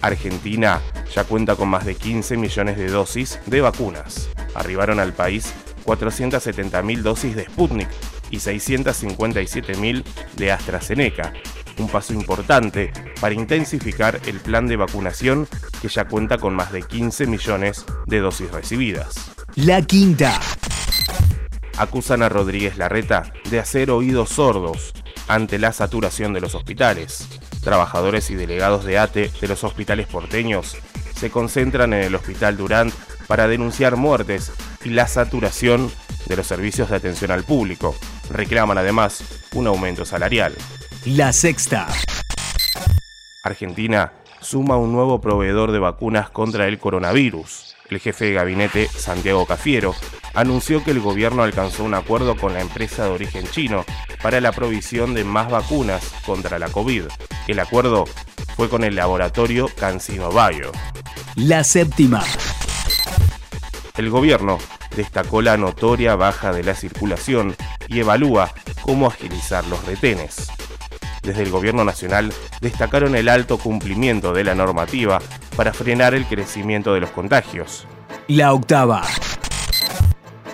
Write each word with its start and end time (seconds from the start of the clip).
Argentina 0.00 0.80
ya 1.14 1.24
cuenta 1.24 1.56
con 1.56 1.68
más 1.68 1.84
de 1.84 1.94
15 1.94 2.36
millones 2.36 2.76
de 2.76 2.88
dosis 2.88 3.40
de 3.46 3.60
vacunas. 3.60 4.28
Arribaron 4.54 5.00
al 5.00 5.12
país 5.12 5.52
470.000 5.84 7.02
dosis 7.02 7.34
de 7.34 7.44
Sputnik 7.44 7.88
y 8.30 8.36
657.000 8.36 10.04
de 10.36 10.52
AstraZeneca, 10.52 11.32
un 11.78 11.88
paso 11.88 12.12
importante 12.12 12.92
para 13.20 13.34
intensificar 13.34 14.20
el 14.26 14.40
plan 14.40 14.66
de 14.66 14.76
vacunación 14.76 15.48
que 15.80 15.88
ya 15.88 16.06
cuenta 16.06 16.38
con 16.38 16.54
más 16.54 16.72
de 16.72 16.82
15 16.82 17.26
millones 17.26 17.86
de 18.06 18.20
dosis 18.20 18.50
recibidas. 18.50 19.37
La 19.64 19.82
quinta. 19.82 20.38
Acusan 21.78 22.22
a 22.22 22.28
Rodríguez 22.28 22.76
Larreta 22.76 23.32
de 23.50 23.58
hacer 23.58 23.90
oídos 23.90 24.28
sordos 24.28 24.92
ante 25.26 25.58
la 25.58 25.72
saturación 25.72 26.32
de 26.32 26.40
los 26.40 26.54
hospitales. 26.54 27.26
Trabajadores 27.64 28.30
y 28.30 28.36
delegados 28.36 28.84
de 28.84 28.98
ATE 28.98 29.32
de 29.40 29.48
los 29.48 29.64
hospitales 29.64 30.06
porteños 30.06 30.76
se 31.16 31.30
concentran 31.30 31.92
en 31.92 32.04
el 32.04 32.14
Hospital 32.14 32.56
Durant 32.56 32.94
para 33.26 33.48
denunciar 33.48 33.96
muertes 33.96 34.52
y 34.84 34.90
la 34.90 35.08
saturación 35.08 35.90
de 36.26 36.36
los 36.36 36.46
servicios 36.46 36.90
de 36.90 36.96
atención 36.96 37.32
al 37.32 37.42
público. 37.42 37.96
Reclaman 38.30 38.78
además 38.78 39.24
un 39.54 39.66
aumento 39.66 40.04
salarial. 40.04 40.54
La 41.04 41.32
sexta. 41.32 41.88
Argentina 43.42 44.12
suma 44.40 44.76
un 44.76 44.92
nuevo 44.92 45.20
proveedor 45.20 45.72
de 45.72 45.80
vacunas 45.80 46.30
contra 46.30 46.68
el 46.68 46.78
coronavirus 46.78 47.67
el 47.90 48.00
jefe 48.00 48.26
de 48.26 48.32
gabinete, 48.34 48.88
Santiago 48.88 49.46
Cafiero, 49.46 49.94
anunció 50.34 50.84
que 50.84 50.90
el 50.90 51.00
gobierno 51.00 51.42
alcanzó 51.42 51.84
un 51.84 51.94
acuerdo 51.94 52.36
con 52.36 52.54
la 52.54 52.60
empresa 52.60 53.04
de 53.04 53.10
origen 53.10 53.46
chino 53.46 53.84
para 54.22 54.40
la 54.40 54.52
provisión 54.52 55.14
de 55.14 55.24
más 55.24 55.50
vacunas 55.50 56.12
contra 56.24 56.58
la 56.58 56.68
COVID. 56.68 57.04
El 57.46 57.60
acuerdo 57.60 58.04
fue 58.56 58.68
con 58.68 58.84
el 58.84 58.96
laboratorio 58.96 59.68
CanSino 59.68 60.30
Bio. 60.30 60.72
La 61.36 61.64
séptima. 61.64 62.24
El 63.96 64.10
gobierno 64.10 64.58
destacó 64.96 65.42
la 65.42 65.56
notoria 65.56 66.14
baja 66.16 66.52
de 66.52 66.64
la 66.64 66.74
circulación 66.74 67.56
y 67.88 68.00
evalúa 68.00 68.52
cómo 68.82 69.06
agilizar 69.06 69.66
los 69.66 69.84
retenes 69.86 70.48
desde 71.22 71.42
el 71.42 71.50
Gobierno 71.50 71.84
Nacional 71.84 72.32
destacaron 72.60 73.14
el 73.14 73.28
alto 73.28 73.58
cumplimiento 73.58 74.32
de 74.32 74.44
la 74.44 74.54
normativa 74.54 75.20
para 75.56 75.72
frenar 75.72 76.14
el 76.14 76.26
crecimiento 76.26 76.94
de 76.94 77.00
los 77.00 77.10
contagios. 77.10 77.86
La 78.28 78.52
octava. 78.52 79.02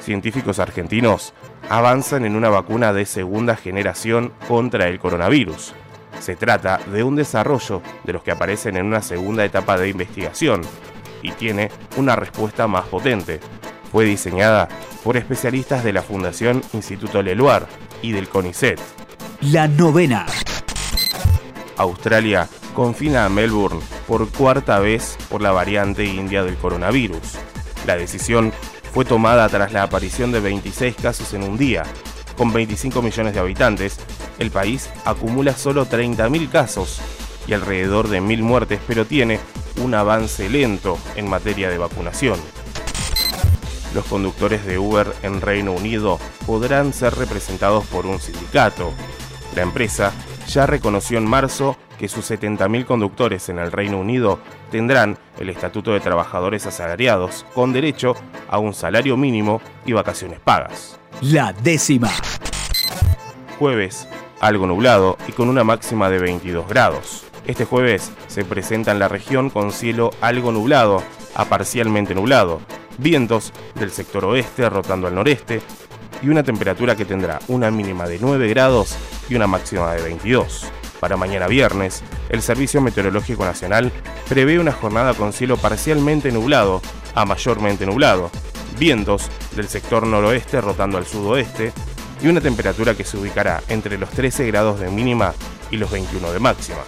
Científicos 0.03 0.59
argentinos 0.59 1.33
avanzan 1.69 2.25
en 2.25 2.37
una 2.37 2.51
vacuna 2.51 2.93
de 2.93 3.07
segunda 3.07 3.57
generación 3.57 4.33
contra 4.49 4.89
el 4.89 4.99
coronavirus. 4.99 5.73
Se 6.21 6.37
trata 6.37 6.79
de 6.93 7.03
un 7.03 7.17
desarrollo 7.17 7.83
de 8.05 8.13
los 8.13 8.23
que 8.23 8.31
aparecen 8.31 8.77
en 8.77 8.87
una 8.87 9.03
segunda 9.03 9.45
etapa 9.45 9.77
de 9.77 9.89
investigación 9.89 10.63
y 11.23 11.33
tiene 11.33 11.71
una 11.97 12.17
respuesta 12.17 12.67
más 12.67 12.85
potente. 12.87 13.41
Fue 13.91 14.05
diseñada 14.05 14.69
por 15.03 15.17
especialistas 15.17 15.85
de 15.85 15.93
la 15.93 16.03
Fundación 16.03 16.63
Instituto 16.73 17.23
Leluar 17.23 17.67
y 18.03 18.13
del 18.13 18.29
CONICET. 18.29 18.81
La 19.41 19.69
novena. 19.69 20.27
Australia 21.77 22.49
confina 22.75 23.25
a 23.25 23.29
Melbourne 23.29 23.81
por 24.07 24.29
cuarta 24.31 24.79
vez 24.79 25.17
por 25.29 25.43
la 25.43 25.53
variante 25.53 26.05
india 26.05 26.43
del 26.43 26.57
coronavirus. 26.57 27.39
La 27.87 27.97
decisión 27.97 28.53
fue 28.93 29.05
tomada 29.05 29.49
tras 29.49 29.73
la 29.73 29.83
aparición 29.83 30.33
de 30.33 30.41
26 30.41 30.97
casos 30.97 31.35
en 31.35 31.43
un 31.43 31.57
día. 31.57 31.83
Con 32.37 32.53
25 32.53 33.03
millones 33.03 33.35
de 33.35 33.41
habitantes, 33.41 33.99
el 34.39 34.51
país 34.51 34.91
acumula 35.05 35.53
solo 35.57 35.87
30.000 35.87 36.51
casos 36.51 37.01
y 37.47 37.53
alrededor 37.53 38.09
de 38.09 38.21
1.000 38.21 38.43
muertes, 38.43 38.81
pero 38.87 39.05
tiene 39.05 39.39
un 39.83 39.95
avance 39.95 40.49
lento 40.49 40.99
en 41.17 41.29
materia 41.29 41.69
de 41.69 41.79
vacunación. 41.79 42.39
Los 43.95 44.05
conductores 44.07 44.65
de 44.65 44.79
Uber 44.79 45.13
en 45.23 45.41
Reino 45.41 45.73
Unido 45.73 46.19
podrán 46.47 46.93
ser 46.93 47.15
representados 47.15 47.85
por 47.87 48.07
un 48.07 48.21
sindicato. 48.21 48.93
La 49.55 49.63
empresa 49.63 50.13
ya 50.49 50.67
reconoció 50.67 51.19
en 51.19 51.27
marzo 51.27 51.77
que 51.99 52.09
sus 52.09 52.31
70.000 52.31 52.85
conductores 52.85 53.49
en 53.49 53.59
el 53.59 53.73
Reino 53.73 53.99
Unido 53.99 54.41
tendrán 54.71 55.19
el 55.39 55.49
Estatuto 55.49 55.93
de 55.93 56.01
Trabajadores 56.01 56.67
Asalariados 56.67 57.47
con 57.55 57.73
derecho 57.73 58.15
a 58.49 58.59
un 58.59 58.75
salario 58.75 59.17
mínimo 59.17 59.61
y 59.87 59.93
vacaciones 59.93 60.41
pagas. 60.41 60.99
La 61.21 61.53
décima. 61.53 62.11
Jueves, 63.59 64.09
algo 64.41 64.67
nublado 64.67 65.17
y 65.29 65.33
con 65.33 65.49
una 65.49 65.65
máxima 65.65 66.11
de 66.11 66.19
22 66.19 66.69
grados. 66.69 67.25
Este 67.47 67.65
jueves 67.65 68.11
se 68.27 68.45
presenta 68.45 68.91
en 68.93 68.99
la 68.99 69.09
región 69.09 69.51
con 69.51 69.71
cielo 69.71 70.11
algo 70.21 70.51
nublado 70.51 71.03
a 71.35 71.45
parcialmente 71.45 72.15
nublado, 72.15 72.61
vientos 72.99 73.53
del 73.75 73.91
sector 73.91 74.25
oeste 74.25 74.69
rotando 74.71 75.07
al 75.07 75.15
noreste 75.15 75.61
y 76.23 76.29
una 76.29 76.43
temperatura 76.43 76.97
que 76.97 77.05
tendrá 77.05 77.39
una 77.49 77.71
mínima 77.71 78.07
de 78.07 78.19
9 78.19 78.49
grados 78.49 78.97
y 79.29 79.35
una 79.35 79.47
máxima 79.47 79.93
de 79.93 80.03
22. 80.03 80.67
Para 81.01 81.17
mañana 81.17 81.47
viernes, 81.47 82.03
el 82.29 82.41
Servicio 82.43 82.81
Meteorológico 82.81 83.45
Nacional 83.45 83.93
prevé 84.29 84.59
una 84.59 84.73
jornada 84.73 85.15
con 85.15 85.33
cielo 85.33 85.57
parcialmente 85.57 86.33
nublado 86.33 86.81
a 87.15 87.25
mayormente 87.25 87.87
nublado, 87.87 88.31
vientos 88.79 89.29
del 89.55 89.69
sector 89.69 90.07
noroeste 90.07 90.61
rotando 90.61 90.99
al 90.99 91.07
sudoeste 91.07 91.73
y 92.23 92.29
una 92.29 92.41
temperatura 92.41 92.95
que 92.95 93.05
se 93.05 93.19
ubicará 93.19 93.63
entre 93.69 93.99
los 93.99 94.11
13 94.11 94.47
grados 94.47 94.81
de 94.81 94.91
mínima 94.91 95.35
y 95.71 95.77
los 95.77 95.91
21 95.91 96.33
de 96.33 96.39
máxima. 96.39 96.81